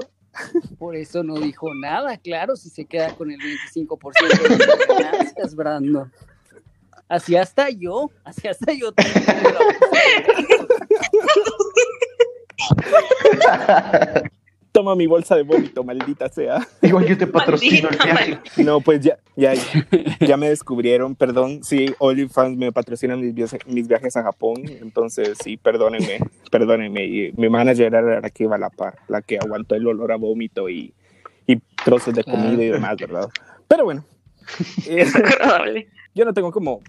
[0.77, 5.55] Por eso no dijo nada, claro, si se queda con el 25% de las ganancias,
[5.55, 6.09] Brandon.
[7.09, 8.93] Así hasta yo, así hasta yo.
[14.71, 16.67] Toma mi bolsa de vómito, maldita sea.
[16.81, 18.39] Igual yo te patrocino el viaje.
[18.63, 19.53] No, pues ya, ya,
[20.19, 21.63] ya me descubrieron, perdón.
[21.63, 26.19] Sí, OnlyFans me patrocinan mis viajes, mis viajes a Japón, entonces sí, perdónenme,
[26.51, 27.05] perdónenme.
[27.05, 30.11] Y mi manager era la que iba a la par, la que aguantó el olor
[30.11, 30.93] a vómito y,
[31.47, 33.27] y trozos de comida y demás, ¿verdad?
[33.67, 34.05] Pero bueno,
[34.87, 35.87] eh, Agradable.
[36.13, 36.81] yo no tengo como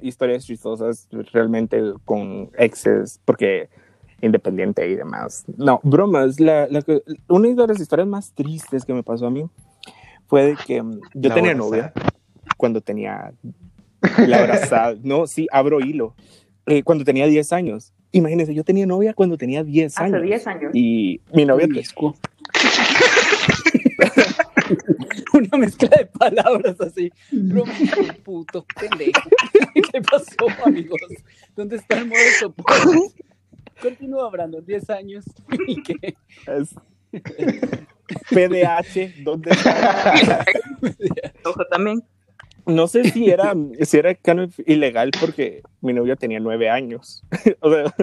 [0.00, 3.68] historias chistosas realmente con exes, porque
[4.26, 5.44] independiente y demás.
[5.56, 6.38] No, bromas.
[6.40, 9.46] La, la que- una de las historias más tristes que me pasó a mí
[10.26, 11.70] fue de que mm, yo La tenía abrazada.
[11.70, 11.92] novia
[12.56, 13.32] cuando tenía
[14.26, 14.94] la abrazada.
[15.02, 16.14] no, sí, abro hilo.
[16.66, 17.92] Eh, cuando tenía 10 años.
[18.12, 20.14] Imagínense, yo tenía novia cuando tenía 10 años.
[20.14, 20.70] Hace 10 años.
[20.74, 22.16] Y mi novia, Promiscuo.
[25.32, 27.10] Una mezcla de palabras así.
[28.24, 29.28] Puto, pendejo.
[29.92, 30.98] ¿Qué pasó, amigos?
[31.54, 33.24] ¿Dónde está el modo de soporte?
[33.80, 35.24] Continúa, Brandon, 10 años.
[35.66, 36.14] ¿Y qué?
[36.46, 36.74] es
[38.30, 40.44] PDH, ¿dónde está?
[41.44, 42.02] Ojo también.
[42.66, 47.22] No sé si era, si era canon ilegal porque mi novia tenía nueve años.
[47.60, 47.94] o sea,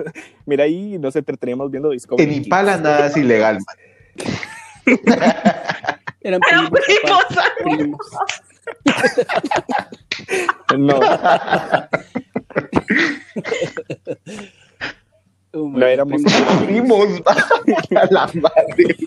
[0.45, 2.33] mira ahí nos entreteníamos viendo Discovery.
[2.35, 2.43] En.
[2.43, 3.75] Impala nada es ilegal, man.
[6.21, 7.25] Eran Eran primos.
[7.29, 8.07] aparte, primos.
[10.77, 10.99] No,
[15.53, 16.21] Oh, No éramos
[16.65, 17.07] primos,
[17.95, 18.97] a la madre.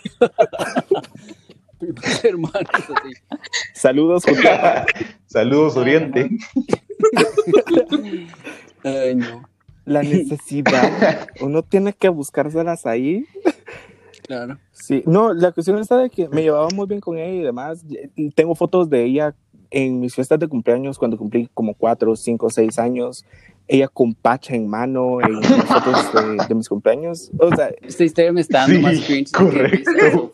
[1.79, 3.13] primos hermanos, así.
[3.75, 4.23] saludos.
[5.27, 6.31] Saludos, Oriente.
[8.85, 9.43] Ay, no.
[9.85, 13.25] La necesidad, uno tiene que buscárselas ahí.
[14.27, 14.59] Claro.
[14.73, 17.85] Sí, no, la cuestión está de que me llevaba muy bien con ella y demás.
[18.35, 19.35] Tengo fotos de ella
[19.71, 23.25] en mis fiestas de cumpleaños cuando cumplí como cuatro, cinco, seis años.
[23.69, 27.31] Ella con pacha en mano en las fotos de, de mis cumpleaños.
[27.39, 29.31] O sea, Esta historia me está dando Sí, más cringe.
[29.33, 30.33] que correcto.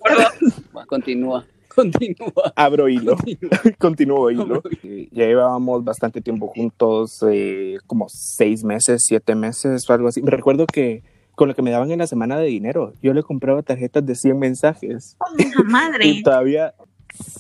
[0.77, 1.47] Va, Continúa.
[1.75, 2.53] Continúa.
[2.55, 3.51] abro hilo, Continúa.
[3.79, 4.63] continúo hilo.
[5.11, 10.21] Ya llevábamos bastante tiempo juntos, eh, como seis meses, siete meses o algo así.
[10.21, 11.03] Me recuerdo que
[11.35, 14.15] con lo que me daban en la semana de dinero, yo le compraba tarjetas de
[14.15, 15.17] 100 mensajes.
[15.57, 16.07] ¡La madre!
[16.09, 16.75] Y todavía,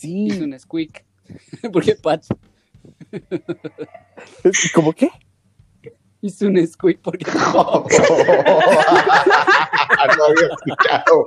[0.00, 1.05] sí, Hizo un squeak.
[1.70, 2.28] Porque Patch
[4.74, 5.11] ¿cómo qué?
[6.22, 7.85] Hizo un squeak porque no
[10.24, 11.26] había escuchado.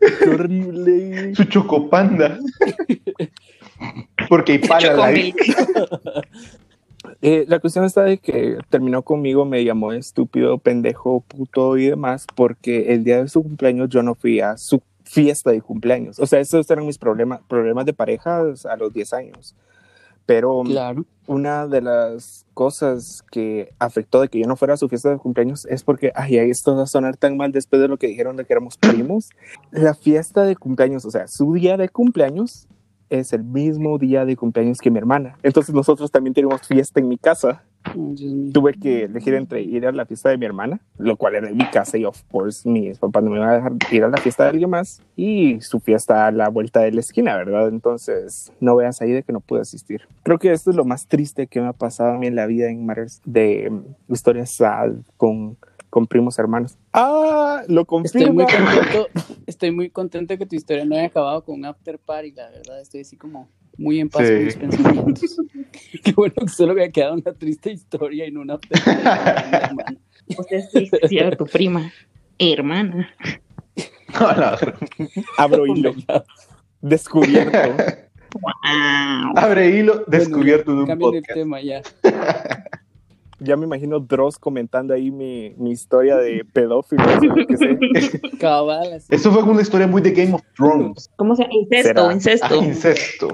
[0.00, 1.34] Qué horrible.
[1.34, 2.38] Su chocopanda.
[4.28, 5.12] Porque hay para la.
[7.20, 12.26] Eh, la cuestión está de que terminó conmigo, me llamó estúpido, pendejo, puto y demás,
[12.34, 16.18] porque el día de su cumpleaños yo no fui a su fiesta de cumpleaños.
[16.18, 19.56] O sea, esos eran mis problemas, problemas de pareja a los 10 años.
[20.28, 21.06] Pero Claro.
[21.26, 25.16] una de las cosas que afectó de que yo no fuera a su fiesta de
[25.16, 28.08] cumpleaños es porque, ay, ay, esto va a sonar tan mal después de lo que
[28.08, 29.30] dijeron de que éramos primos.
[29.70, 32.68] La fiesta de cumpleaños, o sea, su día de cumpleaños
[33.08, 35.38] es el mismo día de cumpleaños que mi hermana.
[35.42, 37.64] Entonces nosotros también tenemos fiesta en mi casa.
[38.52, 41.56] Tuve que elegir entre ir a la fiesta de mi hermana, lo cual era en
[41.56, 44.18] mi casa y of course mis papás no me iban a dejar ir a la
[44.18, 47.68] fiesta de alguien más y su fiesta a la vuelta de la esquina, ¿verdad?
[47.68, 50.02] Entonces no veas ahí de que no pude asistir.
[50.22, 52.46] Creo que esto es lo más triste que me ha pasado a mí en la
[52.46, 55.56] vida en matters de mm, historias sad con,
[55.90, 56.76] con primos hermanos.
[56.92, 59.08] Ah, lo Estoy muy contento,
[59.46, 62.80] estoy muy contento que tu historia no haya acabado con un after party, la verdad,
[62.80, 64.34] estoy así como muy en paz Sí.
[64.34, 65.36] con mis pensamientos.
[66.04, 69.02] Qué bueno que solo había quedado una triste historia y no un after party.
[69.02, 69.96] con mi hermana.
[70.36, 71.90] Usted sí, sí, era tu prima.
[72.38, 73.08] Hermana.
[74.14, 74.58] A la-
[75.38, 75.94] Abro hilo.
[76.80, 77.58] Descubierto.
[78.40, 78.44] Wow.
[79.36, 81.38] Abre hilo, descubierto de un Cambien el podcast.
[81.38, 81.82] tema ya.
[83.40, 87.04] Ya me imagino Dross comentando ahí mi, mi historia de pedófilo.
[88.40, 89.00] Cabal.
[89.08, 91.08] Eso fue una historia muy de Game of Thrones.
[91.16, 91.54] ¿Cómo se llama?
[91.54, 92.08] Incesto, Será.
[92.08, 92.56] Ah, incesto.
[92.64, 93.28] incesto.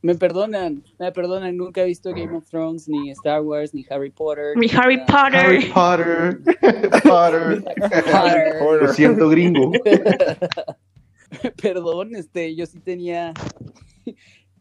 [0.00, 4.10] Me perdonan, me perdonan, nunca he visto Game of Thrones, ni Star Wars, ni Harry
[4.10, 4.54] Potter.
[4.56, 5.28] Mi ni Harry nada.
[5.40, 6.38] Harry Potter.
[7.02, 7.64] Potter.
[7.64, 8.58] Potter.
[8.58, 8.82] Potter.
[8.82, 9.72] Lo siento, gringo.
[11.62, 13.32] Perdón, este, yo sí tenía.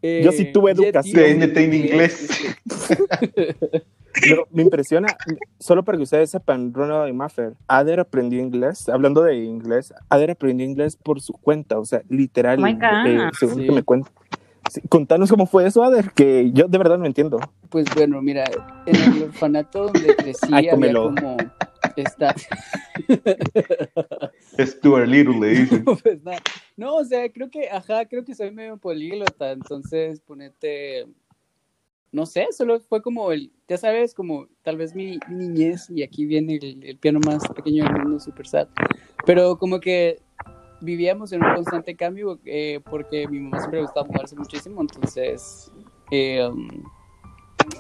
[0.02, 1.40] eh, Yo sí tuve Yeti educación.
[1.40, 2.28] TNT en inglés.
[4.22, 5.08] Pero me impresiona,
[5.60, 10.32] solo para que ustedes sepan, Ronald y Maffer, Ader aprendió inglés, hablando de inglés, Ader
[10.32, 13.08] aprendió inglés por su cuenta, o sea, literal, Oh my God.
[13.08, 13.66] eh, según Sí.
[13.66, 14.12] que me cuenta.
[14.72, 17.40] Sí, contanos cómo fue eso, Ader, que yo de verdad no entiendo.
[17.70, 18.46] Pues bueno, mira,
[18.86, 21.14] en el orfanato donde crecí Ay, había cómelo.
[21.16, 21.38] como
[21.96, 22.34] esta.
[24.60, 25.84] Stuart Little le dicen.
[26.04, 26.38] pues nada.
[26.78, 31.08] No, o sea, creo que, ajá, creo que soy medio políglota, entonces ponete.
[32.14, 36.04] No sé, solo fue como el, ya sabes, como tal vez mi, mi niñez, y
[36.04, 38.68] aquí viene el, el piano más pequeño del mundo, super sad.
[39.26, 40.22] Pero como que
[40.84, 45.72] vivíamos en un constante cambio eh, porque mi mamá siempre le gustaba mudarse muchísimo, entonces
[46.12, 46.68] eh, um,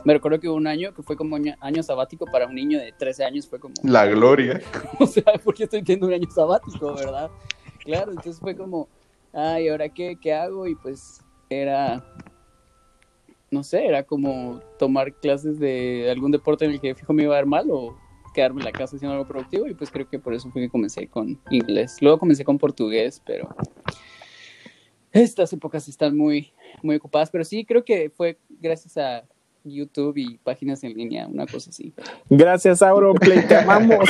[0.05, 2.79] me recuerdo que hubo un año que fue como año, año sabático para un niño
[2.79, 4.61] de 13 años, fue como, La gloria.
[4.99, 7.29] o sea, porque estoy teniendo un año sabático, ¿verdad?
[7.79, 8.87] Claro, entonces fue como,
[9.33, 10.65] ay, ¿ahora qué, qué hago?
[10.65, 12.03] Y pues era,
[13.53, 17.33] no sé, era como tomar clases de algún deporte en el que fijo me iba
[17.33, 17.95] a dar mal o
[18.33, 20.69] quedarme en la casa haciendo algo productivo y pues creo que por eso fue que
[20.69, 21.97] comencé con inglés.
[22.01, 23.47] Luego comencé con portugués, pero
[25.11, 29.23] estas épocas están muy, muy ocupadas, pero sí creo que fue gracias a
[29.63, 31.93] YouTube y páginas en línea, una cosa así.
[32.29, 34.09] Gracias, Auronplay, te amamos.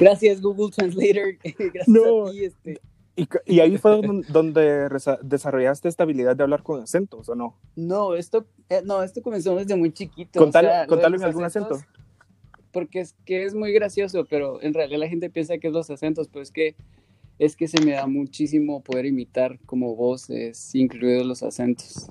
[0.00, 2.26] Gracias Google Translator, gracias No.
[2.26, 2.80] a ti, este,
[3.16, 4.88] y, y ahí fue donde, donde
[5.22, 7.58] desarrollaste esta habilidad de hablar con acentos, ¿o no?
[7.74, 10.38] No, esto, eh, no, esto comenzó desde muy chiquito.
[10.38, 11.98] Contalo, o sea, contalo en algún acentos, acento.
[12.72, 15.88] Porque es que es muy gracioso, pero en realidad la gente piensa que es los
[15.88, 16.76] acentos, pero es que
[17.38, 22.10] es que se me da muchísimo poder imitar como voces, incluidos los acentos.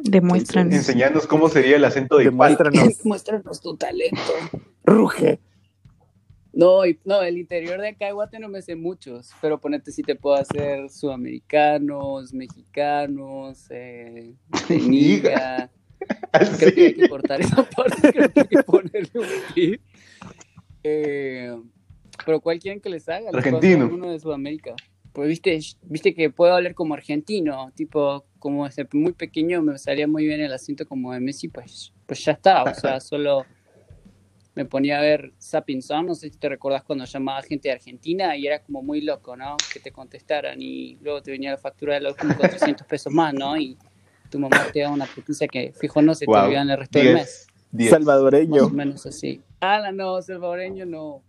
[0.00, 0.74] Demuéstranos.
[0.74, 2.24] Enseñarnos cómo sería el acento de.
[2.24, 3.00] Demuéstranos.
[3.04, 4.32] Muéstranos tu talento.
[4.84, 5.40] Ruge.
[6.52, 9.90] No, y- no, el interior de acá de Guate no me sé muchos, pero ponete
[9.90, 14.34] si te puedo hacer sudamericanos, mexicanos, eh,
[14.68, 15.70] de niga.
[16.58, 19.78] Creo que hay que cortar esa parte, creo que hay que ponerle un.
[20.82, 21.56] Eh,
[22.26, 23.30] pero ¿cuál quieren que les haga?
[23.30, 23.88] Les Argentino.
[23.92, 24.74] Uno de Sudamérica.
[25.12, 30.08] Pues viste, viste que puedo hablar como argentino, tipo, como desde muy pequeño me salía
[30.08, 33.44] muy bien el acento como de Messi, pues, pues ya está, o sea, solo
[34.54, 38.36] me ponía a ver Sapinson, no sé si te recordás cuando llamaba gente de Argentina
[38.36, 39.56] y era como muy loco, ¿no?
[39.72, 43.32] Que te contestaran y luego te venía la factura de los como 400 pesos más,
[43.32, 43.56] ¿no?
[43.56, 43.78] Y
[44.30, 47.14] tu mamá te da una puticia que fijo no se te olvidan el resto del
[47.14, 47.46] mes.
[47.70, 47.90] 10.
[47.90, 48.66] Más Salvadoreño.
[48.66, 49.40] o menos así.
[49.60, 51.22] Ah, no, salvadoreño no.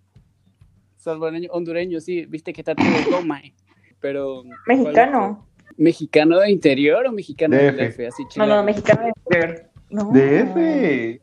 [0.98, 3.40] Salvadoreño, hondureño, sí, viste que está todo goma.
[3.40, 3.54] eh.
[4.02, 4.44] Pero.
[4.66, 5.48] ¿cuál Mexicano.
[5.78, 7.98] ¿Mexicano de interior o mexicano de DF?
[7.98, 8.08] DF?
[8.08, 9.70] Así No, no, mexicano de interior.
[9.90, 10.12] No.
[10.12, 11.22] DF.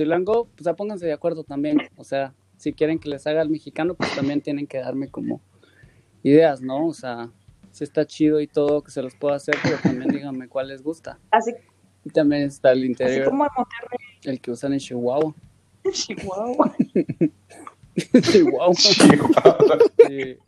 [0.00, 1.76] Chilango, pues ya pónganse de acuerdo también.
[1.96, 5.42] O sea, si quieren que les haga el mexicano, pues también tienen que darme como
[6.22, 6.86] ideas, ¿no?
[6.86, 7.30] O sea,
[7.70, 10.82] si está chido y todo, que se los puedo hacer, pero también díganme cuál les
[10.82, 11.18] gusta.
[11.30, 11.52] Así,
[12.02, 15.34] Y también está el así interior, como en Monterrey, el que usan en Chihuahua.
[15.92, 16.74] Chihuahua.
[18.22, 18.74] Chihuahua.
[20.06, 20.38] Sí.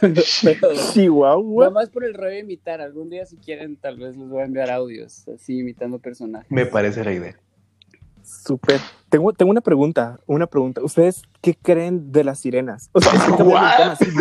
[0.44, 1.64] Pero, Chihuahua.
[1.64, 2.80] Nada más por el rollo de imitar.
[2.80, 6.50] Algún día, si quieren, tal vez les voy a enviar audios así imitando personajes.
[6.50, 7.40] Me parece la idea.
[8.24, 8.80] Súper.
[9.10, 10.82] Tengo, tengo una pregunta, una pregunta.
[10.82, 12.88] ¿Ustedes qué creen de las sirenas?
[12.92, 14.06] O sea, es que así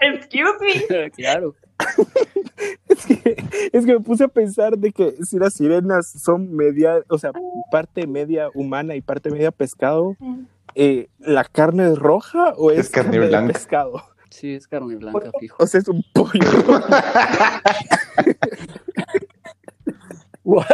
[0.00, 1.10] Excuse me.
[1.16, 1.54] claro.
[2.88, 3.36] Es que,
[3.72, 7.32] es que me puse a pensar de que si las sirenas son media, o sea,
[7.72, 10.16] parte media humana y parte media pescado,
[10.76, 13.52] eh, ¿la carne es roja o es, Es carne blanca.
[13.52, 14.02] pescado?
[14.30, 15.56] Sí, es carne blanca, fijo.
[15.58, 16.40] O sea, es un pollo.
[20.44, 20.66] What?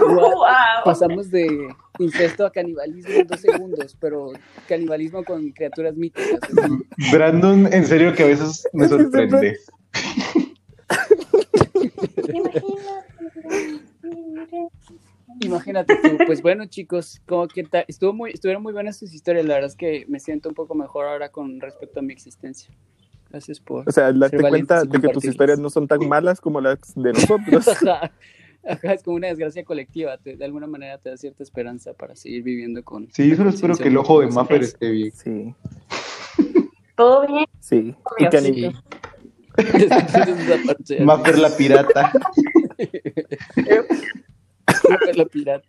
[0.00, 0.44] Wow.
[0.84, 4.32] Pasamos de incesto a canibalismo en dos segundos, pero
[4.68, 6.40] canibalismo con criaturas míticas.
[7.12, 9.58] Brandon, en serio que a veces me sorprende.
[15.40, 16.18] Imagínate tú.
[16.26, 19.44] Pues bueno, chicos, como que ta- estuvo muy, estuvieron muy buenas sus historias.
[19.44, 22.72] La verdad es que me siento un poco mejor ahora con respecto a mi existencia.
[23.30, 23.88] Gracias por.
[23.88, 26.78] O sea, date Ser cuenta de que tus historias no son tan malas como las
[26.94, 27.66] de nosotros.
[28.68, 30.18] Ajá, es como una desgracia colectiva.
[30.18, 33.08] te- de alguna manera te da cierta esperanza para seguir viviendo con.
[33.12, 35.12] Sí, yo solo espero que el ojo de Maffer esté bien.
[35.12, 35.54] Sí,
[36.96, 37.46] ¿Todo bien?
[37.60, 37.94] sí.
[38.18, 38.24] Y
[41.04, 42.12] Maffer la pirata.
[44.88, 45.66] Maffer la pirata.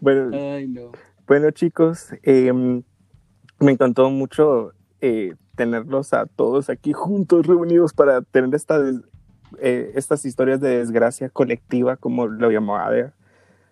[0.00, 0.92] Bueno, Ay, no.
[1.26, 8.54] Bueno, chicos, eh, me encantó mucho eh, tenerlos a todos aquí juntos, reunidos para tener
[8.54, 8.78] esta,
[9.60, 13.12] eh, estas historias de desgracia colectiva, como lo llamó Ader.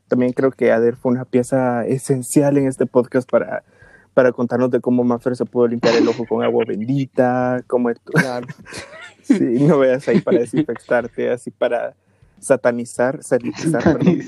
[0.09, 3.65] También creo que Ader fue una pieza esencial en este podcast para,
[4.13, 8.47] para contarnos de cómo Maffer se pudo limpiar el ojo con agua bendita, cómo Claro.
[9.23, 11.95] sí, no veas ahí para desinfectarte, así para
[12.39, 14.21] satanizar, sanitizar, perdón.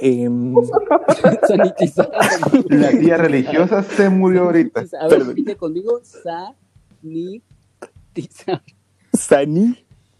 [0.00, 0.54] Em,
[1.46, 2.10] Sanitizar.
[2.68, 4.84] La tía religiosa se murió ahorita.
[5.00, 6.00] A ver, repite conmigo.
[8.12, 8.62] Sanitizar.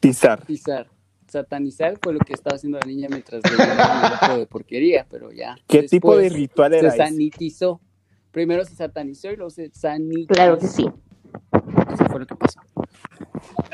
[0.01, 0.39] Sanitizar.
[0.41, 0.89] Satanizar.
[1.29, 5.31] Satanizar fue lo que estaba haciendo la niña mientras le un ojo de porquería, pero
[5.31, 5.57] ya.
[5.67, 7.07] ¿Qué tipo de ritual era Se ese?
[7.11, 7.81] sanitizó.
[8.31, 10.29] Primero se satanizó y luego se sanitizó.
[10.29, 10.87] Claro que sí.
[11.93, 12.61] Eso fue lo que pasó.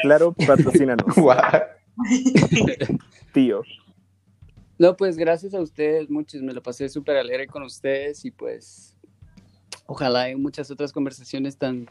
[0.03, 1.07] Claro, patrocínanos,
[3.33, 3.63] tío.
[4.79, 6.43] No, pues gracias a ustedes, muchos.
[6.43, 8.97] Me lo pasé súper alegre con ustedes y pues
[9.87, 11.89] ojalá hay muchas otras conversaciones tan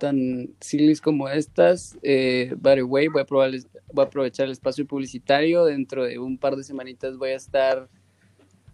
[0.00, 1.96] tan sillies como estas.
[2.02, 3.52] Eh, by the way, voy a, probar,
[3.92, 5.64] voy a aprovechar el espacio publicitario.
[5.64, 7.88] Dentro de un par de semanitas voy a estar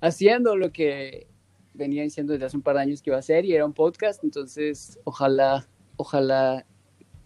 [0.00, 1.26] haciendo lo que
[1.74, 3.74] venía diciendo desde hace un par de años que iba a hacer y era un
[3.74, 4.24] podcast.
[4.24, 6.64] Entonces, ojalá, ojalá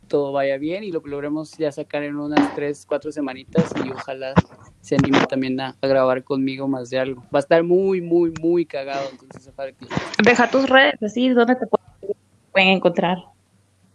[0.08, 4.34] todo vaya bien y lo logremos ya sacar en unas tres, cuatro semanitas y ojalá
[4.80, 7.22] se anime también a, grabar conmigo más de algo.
[7.32, 9.08] Va a estar muy, muy, muy cagado.
[9.12, 9.52] Entonces,
[10.24, 11.66] Deja tus redes, así, ¿dónde te
[12.52, 13.18] pueden encontrar?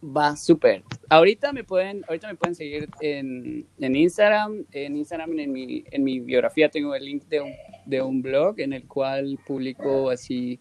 [0.06, 0.84] Va súper.
[1.10, 4.66] Ahorita me pueden, ahorita me pueden seguir en, en Instagram.
[4.72, 7.54] En Instagram, en mi, en mi biografía, tengo el link de un,
[7.86, 10.60] de un blog en el cual publico así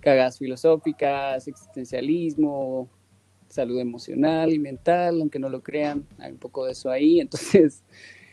[0.00, 2.88] cagas filosóficas, existencialismo,
[3.48, 7.20] salud emocional y mental, aunque no lo crean, hay un poco de eso ahí.
[7.20, 7.82] Entonces,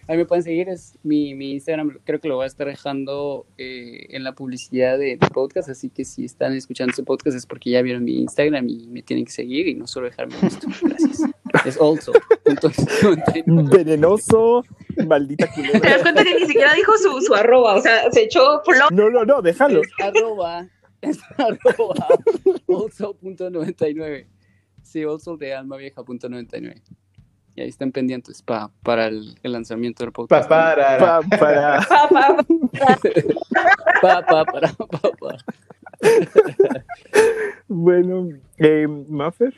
[0.07, 0.69] ahí me pueden seguir.
[0.69, 4.97] Es mi, mi Instagram, creo que lo voy a estar dejando eh, en la publicidad
[4.97, 5.69] de, de podcast.
[5.69, 9.01] Así que si están escuchando este podcast es porque ya vieron mi Instagram y me
[9.01, 10.67] tienen que seguir y no solo dejarme visto.
[10.81, 11.21] Gracias.
[11.65, 12.11] Es also.
[12.43, 12.69] punto
[13.45, 13.69] 99.
[13.83, 14.63] Venenoso
[15.07, 16.01] Maldita Te das culera.
[16.01, 18.89] cuenta que ni siquiera dijo su, su arroba, o sea, se echó flow.
[18.91, 19.81] No, no, no, déjalo.
[19.81, 20.67] Es arroba,
[21.01, 22.07] es arroba,
[22.67, 24.27] also.99.
[24.83, 26.81] Sí, also de almavieja.99.
[27.55, 30.49] Y ahí están pendientes pa, para el, el lanzamiento del Pa, podcast.
[30.49, 31.79] para, Pa- para.
[31.87, 32.37] Pa, pa,
[34.01, 35.37] Pa, pa, para, pa, pa.
[37.67, 39.53] Bueno, eh, Maffer,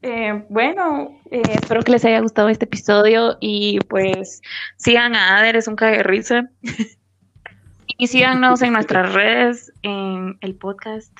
[0.00, 4.40] Eh, bueno, eh, espero que les haya gustado este episodio y pues
[4.76, 6.04] sigan a Ader, es un cague
[7.98, 11.12] y síganos en nuestras redes, en el podcast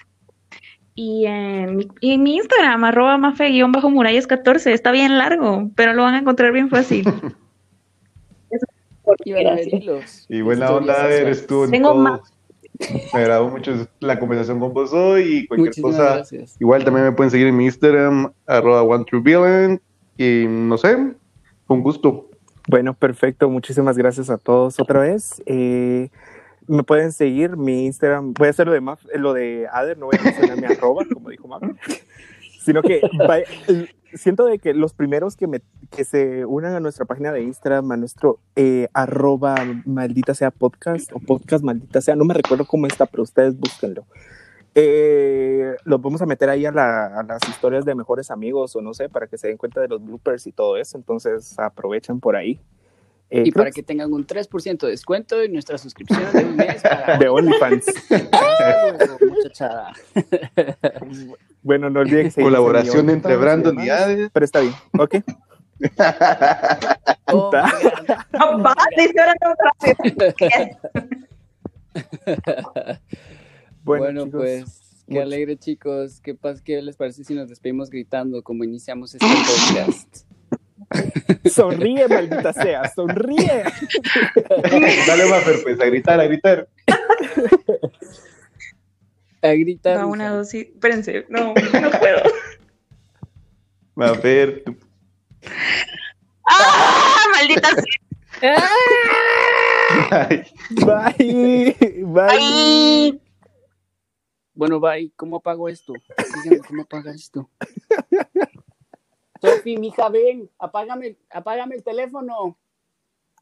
[1.01, 4.73] y en mi, y en mi Instagram, arroba mafe-murallas14.
[4.73, 7.05] Está bien largo, pero lo van a encontrar bien fácil.
[9.25, 9.33] Y
[10.29, 12.03] Y buena onda, estuvo en Tengo todo.
[12.03, 12.21] más.
[13.15, 16.15] Me agradó mucho la conversación con vos hoy y cualquier Muchísimas cosa.
[16.17, 16.57] gracias.
[16.61, 19.81] Igual también me pueden seguir en mi Instagram, arroba OneTrueVillain.
[20.19, 21.15] Y no sé,
[21.67, 22.29] con gusto.
[22.69, 23.49] Bueno, perfecto.
[23.49, 25.43] Muchísimas gracias a todos otra vez.
[25.47, 26.11] Eh,
[26.69, 28.35] me pueden seguir mi Instagram.
[28.35, 31.05] Voy a hacer lo de Maf, lo de Ader, no voy a mencionar mi arroba,
[31.13, 31.63] como dijo Maf.
[32.63, 33.47] Sino que vaya-
[34.15, 35.61] siento de que los primeros que, me,
[35.91, 39.57] que se unan a nuestra página de Instagram, a nuestro eh, arroba
[39.87, 44.05] maldita sea podcast o podcast maldita sea, no me recuerdo cómo está, pero ustedes búsquenlo.
[44.75, 48.83] Eh, los vamos a meter ahí a, la- a las historias de mejores amigos o
[48.83, 50.97] no sé, para que se den cuenta de los bloopers y todo eso.
[50.99, 52.61] Entonces aprovechen por ahí.
[53.31, 56.81] Eh, Y para que tengan un 3% de descuento en nuestra suscripción de un mes
[56.83, 57.85] para de OnlyFans.
[59.29, 59.93] Muchachada.
[61.63, 64.31] bueno, no olviden que Colaboración entre Brandon y Ader.
[64.33, 65.17] Pero está bien, ok.
[67.33, 67.51] Oh.
[73.85, 74.65] Bueno, Bueno, chicos, pues
[75.07, 76.21] qué mucho- alegre chicos.
[76.23, 80.25] ¿Qué, pas ¿Qué les parece si nos despedimos gritando como iniciamos este podcast?
[81.51, 83.63] sonríe, maldita sea, sonríe.
[85.07, 86.69] Dale, Maffer, pues a gritar, a gritar.
[89.43, 89.99] A gritar.
[89.99, 90.71] Va, una, dos, sí.
[90.73, 92.23] Espérense, no, no puedo.
[93.95, 94.77] Maffer, tú-
[96.51, 97.25] ¡Ah!
[97.37, 97.69] ¡Maldita
[98.41, 98.65] sea!
[100.71, 102.29] Bye, bye.
[102.31, 103.21] ¡Ay!
[104.55, 105.13] Bueno, bye.
[105.17, 105.93] ¿Cómo apago esto?
[106.43, 107.49] Díganme cómo apagar esto.
[109.41, 110.51] Sofi, mija, ven.
[110.59, 112.59] Apágame, apágame el teléfono.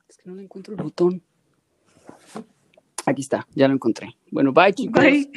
[0.08, 1.22] Es que no le encuentro el botón.
[3.06, 4.16] Aquí está, ya lo encontré.
[4.30, 5.02] Bueno, bye, chicos.
[5.02, 5.32] Bye.